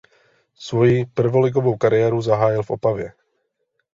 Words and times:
Svoji 0.55 1.05
prvoligovou 1.05 1.77
kariéru 1.77 2.21
zahájil 2.21 2.61
Opavě. 2.67 3.13